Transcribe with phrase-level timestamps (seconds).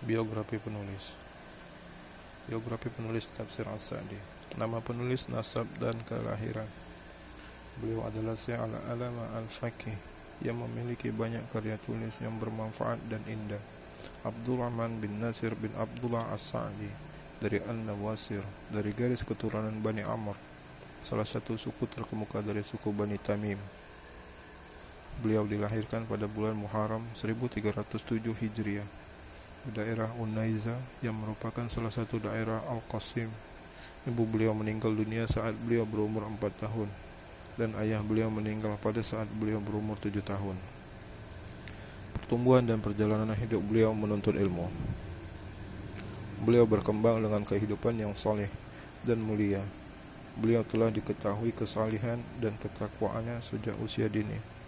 [0.00, 1.12] Biografi penulis.
[2.48, 4.16] Biografi penulis Tafsir As-Sa'di
[4.56, 6.64] Nama penulis, nasab, dan kelahiran.
[7.76, 9.92] Beliau adalah Syekh Al-Alama Al-Faqih
[10.40, 13.60] yang memiliki banyak karya tulis yang bermanfaat dan indah.
[14.24, 16.88] Abdurrahman bin Nasir bin Abdullah As-Sa'di
[17.44, 18.40] dari An-Nawasir
[18.72, 20.32] dari garis keturunan Bani Amr
[21.04, 23.60] salah satu suku terkemuka dari suku Bani Tamim.
[25.20, 28.88] Beliau dilahirkan pada bulan Muharram 1307 Hijriah
[29.68, 30.72] daerah Unaiza
[31.04, 33.28] yang merupakan salah satu daerah Al-Qasim.
[34.08, 36.88] Ibu beliau meninggal dunia saat beliau berumur 4 tahun
[37.60, 40.56] dan ayah beliau meninggal pada saat beliau berumur 7 tahun.
[42.16, 44.72] Pertumbuhan dan perjalanan hidup beliau menuntut ilmu.
[46.40, 48.48] Beliau berkembang dengan kehidupan yang soleh
[49.04, 49.60] dan mulia.
[50.40, 54.59] Beliau telah diketahui kesalihan dan ketakwaannya sejak usia dini.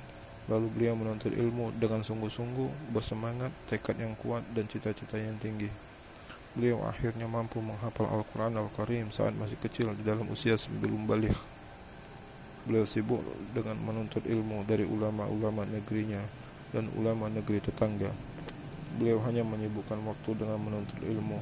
[0.50, 5.70] Lalu beliau menuntut ilmu dengan sungguh-sungguh, bersemangat, tekad yang kuat, dan cita-cita yang tinggi.
[6.58, 11.32] Beliau akhirnya mampu menghafal Al-Quran Al-Karim saat masih kecil di dalam usia sebelum balik.
[12.66, 13.22] Beliau sibuk
[13.54, 16.20] dengan menuntut ilmu dari ulama-ulama negerinya
[16.74, 18.10] dan ulama negeri tetangga.
[18.98, 21.38] Beliau hanya menyibukkan waktu dengan menuntut ilmu,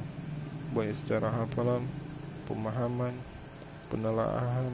[0.77, 1.83] baik secara hafalan,
[2.47, 3.17] pemahaman,
[3.91, 4.71] penelaahan,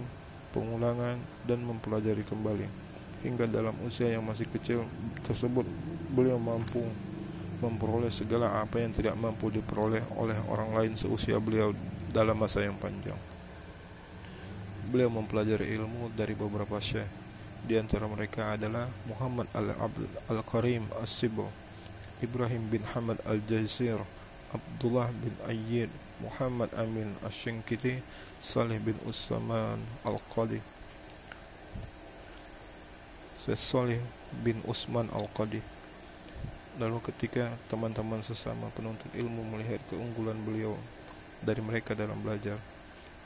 [0.53, 1.17] pengulangan,
[1.49, 2.86] dan mempelajari kembali
[3.25, 4.85] hingga dalam usia yang masih kecil
[5.25, 5.65] tersebut
[6.13, 6.81] beliau mampu
[7.57, 11.73] memperoleh segala apa yang tidak mampu diperoleh oleh orang lain seusia beliau
[12.13, 13.17] dalam masa yang panjang.
[14.87, 17.09] Beliau mempelajari ilmu dari beberapa syekh.
[17.67, 19.49] Di antara mereka adalah Muhammad
[20.29, 21.49] Al-Karim As-Sibo,
[22.23, 23.99] Ibrahim bin Hamad Al-Jaisir,
[24.53, 25.91] Abdullah bin Ayyid,
[26.23, 27.99] Muhammad Amin Ash-Shinkiti,
[28.39, 30.61] Salih bin Usman Al-Qadi,
[33.37, 34.01] Syekh
[34.41, 35.61] bin Usman Al-Qadi.
[36.81, 40.73] Lalu ketika teman-teman sesama penuntut ilmu melihat keunggulan beliau
[41.45, 42.57] dari mereka dalam belajar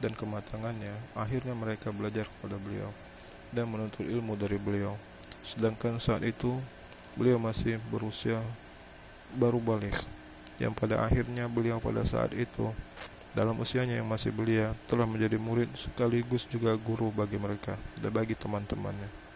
[0.03, 2.91] dan kematangannya, akhirnya mereka belajar kepada beliau
[3.55, 4.99] dan menuntut ilmu dari beliau.
[5.47, 6.59] Sedangkan saat itu
[7.15, 8.43] beliau masih berusia
[9.35, 9.95] baru balik
[10.59, 12.67] yang pada akhirnya beliau pada saat itu
[13.31, 18.35] dalam usianya yang masih belia telah menjadi murid sekaligus juga guru bagi mereka dan bagi
[18.35, 19.30] teman-temannya.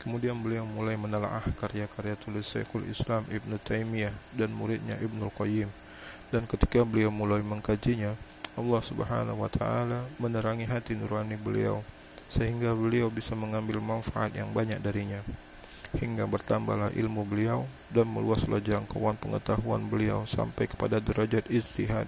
[0.00, 5.68] Kemudian beliau mulai menelaah karya-karya tulis Syekhul Islam Ibn Taimiyah dan muridnya Ibnu Qayyim.
[6.32, 8.16] Dan ketika beliau mulai mengkajinya,
[8.56, 11.84] Allah Subhanahu wa taala menerangi hati nurani beliau
[12.32, 15.20] sehingga beliau bisa mengambil manfaat yang banyak darinya.
[15.90, 22.06] Hingga bertambahlah ilmu beliau dan meluaslah jangkauan pengetahuan beliau sampai kepada derajat istihad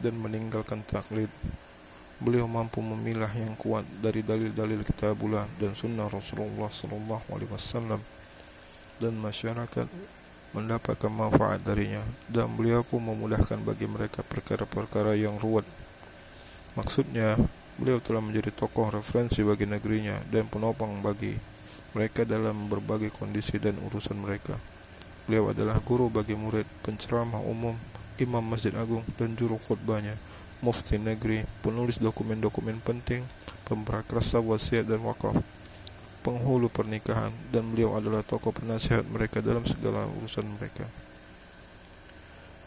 [0.00, 1.28] dan meninggalkan taklid
[2.20, 8.00] beliau mampu memilah yang kuat dari dalil-dalil kitabullah dan sunnah Rasulullah Sallallahu Alaihi Wasallam
[9.00, 9.88] dan masyarakat
[10.52, 15.64] mendapatkan manfaat darinya dan beliau pun memudahkan bagi mereka perkara-perkara yang ruwet.
[16.76, 17.40] Maksudnya,
[17.80, 21.32] beliau telah menjadi tokoh referensi bagi negerinya dan penopang bagi
[21.96, 24.60] mereka dalam berbagai kondisi dan urusan mereka.
[25.24, 27.80] Beliau adalah guru bagi murid, penceramah umum,
[28.20, 30.20] imam masjid agung, dan juru khutbahnya
[30.60, 33.24] mufti negeri, penulis dokumen-dokumen penting,
[33.64, 35.40] pemprakarsa wasiat dan wakaf,
[36.20, 40.84] penghulu pernikahan, dan beliau adalah tokoh penasihat mereka dalam segala urusan mereka.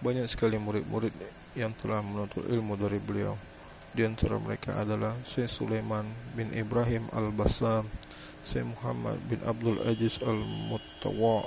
[0.01, 1.13] Banyak sekali murid-murid
[1.53, 3.37] yang telah menuntut ilmu dari beliau.
[3.93, 7.85] Di antara mereka adalah Syekh Sulaiman bin Ibrahim Al-Bassam,
[8.41, 11.45] Syekh Muhammad bin Abdul Aziz Al-Muttawa,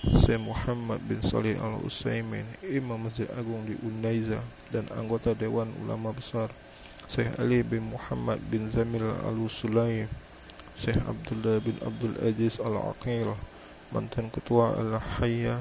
[0.00, 4.40] Syekh Muhammad bin Salih Al-Utsaimin, Imam Masjid Agung di Unaiza
[4.72, 6.48] dan anggota Dewan Ulama Besar,
[7.04, 10.08] Syekh Ali bin Muhammad bin Zamil Al-Sulaim,
[10.72, 13.28] Syekh Abdullah bin Abdul Aziz Al-Aqil,
[13.92, 15.60] mantan ketua Al-Hayya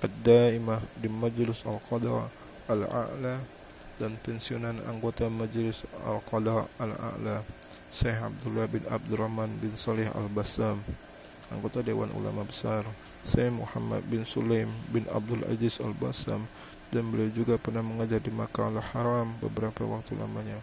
[0.00, 2.32] Ad-Daimah di Majlis Al-Qada
[2.72, 3.36] Al-A'la
[4.00, 7.44] dan pensiunan anggota Majlis Al-Qada Al-A'la,
[7.92, 10.80] Syekh Abdullah bin Abdurrahman bin Salih Al-Bassam,
[11.54, 12.82] anggota Dewan Ulama Besar,
[13.22, 16.42] Syekh Muhammad bin Sulaim bin Abdul Aziz Al-Bassam
[16.90, 20.58] dan beliau juga pernah mengajar di Makkah Al-Haram beberapa waktu lamanya.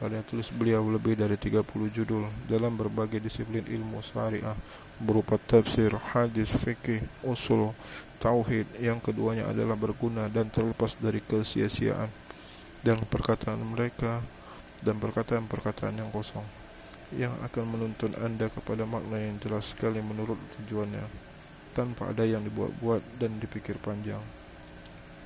[0.00, 1.60] Karya tulis beliau lebih dari 30
[1.92, 4.56] judul dalam berbagai disiplin ilmu syariah
[4.96, 7.76] berupa tafsir, hadis, fikih, usul,
[8.16, 12.08] tauhid yang keduanya adalah berguna dan terlepas dari kesia-siaan
[12.80, 14.24] dan perkataan mereka
[14.80, 16.59] dan perkataan-perkataan yang kosong
[17.14, 21.02] yang akan menuntun Anda kepada makna yang jelas sekali menurut tujuannya
[21.74, 24.22] tanpa ada yang dibuat-buat dan dipikir panjang.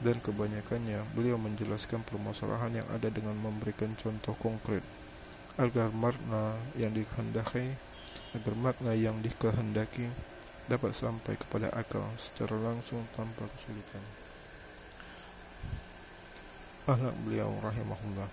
[0.01, 4.85] Dan kebanyakannya beliau menjelaskan permasalahan yang ada dengan memberikan contoh konkret.
[5.55, 7.79] Agar makna yang dikehendaki
[8.35, 10.11] agar makna yang dikehendaki
[10.67, 14.03] dapat sampai kepada akal secara langsung tanpa kesulitan.
[16.91, 18.29] Ahlak beliau rahimahullah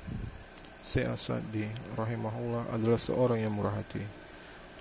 [0.81, 4.01] Syekh Sa'di rahimahullah adalah seorang yang murah hati.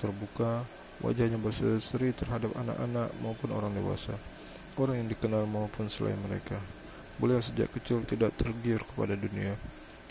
[0.00, 0.64] Terbuka,
[1.04, 4.16] wajahnya berseri-seri terhadap anak-anak maupun orang dewasa.
[4.80, 6.56] Orang yang dikenal maupun selain mereka.
[7.20, 9.52] Beliau sejak kecil tidak tergiur kepada dunia.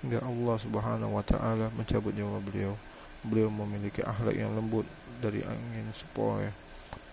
[0.05, 2.77] Hingga Allah subhanahu wa ta'ala mencabut nyawa beliau.
[3.25, 4.85] Beliau memiliki akhlak yang lembut
[5.19, 6.47] dari angin sepoi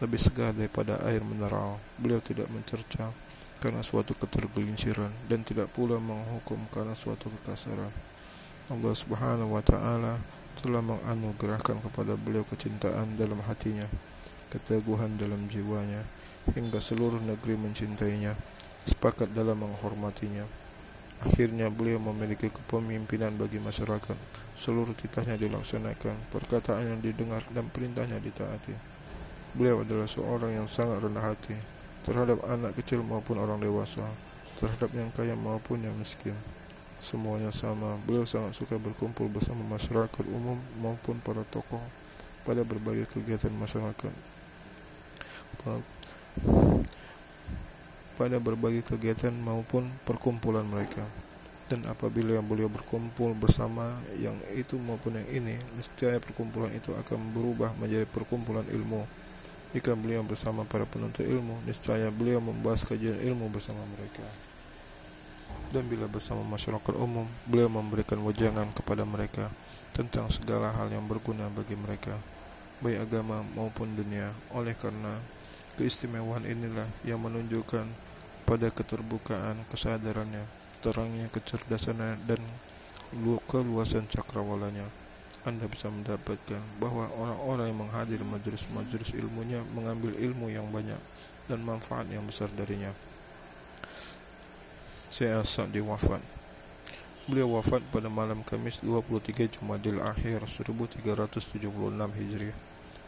[0.05, 1.81] Lebih segar daripada air mineral.
[1.97, 3.09] Beliau tidak mencerca
[3.57, 8.16] karena suatu ketergelinciran dan tidak pula menghukum karena suatu kekasaran.
[8.67, 10.19] Allah Subhanahu wa taala
[10.59, 13.87] telah menganugerahkan kepada beliau kecintaan dalam hatinya,
[14.51, 16.03] keteguhan dalam jiwanya,
[16.51, 18.35] hingga seluruh negeri mencintainya,
[18.83, 20.43] sepakat dalam menghormatinya.
[21.23, 24.19] Akhirnya beliau memiliki kepemimpinan bagi masyarakat.
[24.59, 28.75] Seluruh titahnya dilaksanakan, perkataannya didengar dan perintahnya ditaati.
[29.55, 31.55] Beliau adalah seorang yang sangat rendah hati,
[32.03, 34.03] terhadap anak kecil maupun orang dewasa,
[34.59, 36.35] terhadap yang kaya maupun yang miskin.
[37.01, 37.97] Semuanya sama.
[38.05, 41.83] Beliau sangat suka berkumpul bersama masyarakat umum maupun para tokoh
[42.47, 44.15] pada berbagai kegiatan masyarakat.
[48.17, 51.03] Pada berbagai kegiatan maupun perkumpulan mereka.
[51.67, 57.35] Dan apabila yang beliau berkumpul bersama yang itu maupun yang ini, niscaya perkumpulan itu akan
[57.35, 59.03] berubah menjadi perkumpulan ilmu
[59.77, 64.25] jika beliau bersama para penuntut ilmu, niscaya beliau membahas kajian ilmu bersama mereka.
[65.75, 69.51] Dan bila bersama masyarakat umum, beliau memberikan wajangan kepada mereka
[69.91, 72.15] tentang segala hal yang berguna bagi mereka,
[72.81, 74.31] baik agama maupun dunia.
[74.55, 75.19] Oleh karena
[75.77, 77.85] keistimewaan inilah yang menunjukkan
[78.47, 80.47] pada keterbukaan kesadarannya,
[80.81, 82.39] terangnya kecerdasannya dan
[83.51, 84.87] keluasan cakrawalanya.
[85.47, 90.99] Anda bisa mendapatkan bahwa orang-orang yang menghadiri majelis-majelis ilmunya mengambil ilmu yang banyak
[91.47, 92.91] dan manfaat yang besar darinya.
[95.17, 96.21] Saya Sa'di wafat.
[97.25, 101.57] Beliau wafat pada malam Kamis 23 Jumadil Akhir 1376
[102.21, 102.53] Hijriah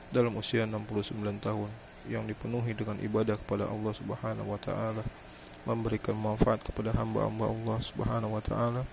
[0.09, 1.69] dalam usia 69 tahun
[2.09, 5.05] yang dipenuhi dengan ibadah kepada Allah Subhanahu wa taala
[5.69, 8.89] memberikan manfaat kepada hamba-hamba Allah Subhanahu wa taala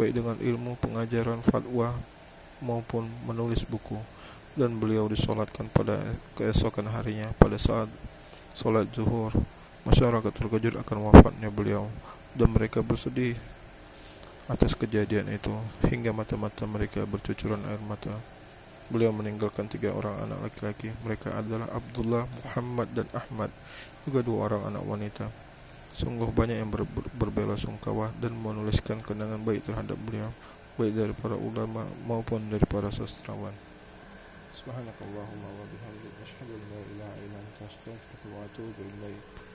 [0.00, 1.92] baik dengan ilmu pengajaran fatwa
[2.64, 4.00] maupun menulis buku
[4.56, 6.00] dan beliau disolatkan pada
[6.32, 7.92] keesokan harinya pada saat
[8.56, 9.36] solat zuhur
[9.84, 11.92] masyarakat terkejut akan wafatnya beliau
[12.34, 13.38] dan mereka bersedih
[14.50, 15.54] atas kejadian itu
[15.88, 18.12] hingga mata-mata mereka bercucuran air mata
[18.92, 23.48] beliau meninggalkan tiga orang anak laki-laki mereka adalah Abdullah, Muhammad dan Ahmad
[24.04, 25.26] juga dua orang anak wanita
[25.94, 26.84] sungguh banyak yang ber
[27.14, 30.34] berbela sungkawa dan menuliskan kenangan baik terhadap beliau
[30.74, 33.54] baik dari para ulama maupun dari para sastrawan.
[34.50, 39.53] Subhanakallahumma wa bihamdika asyhadu an la ilaha illa anta astaghfiruka wa atubu ilaik.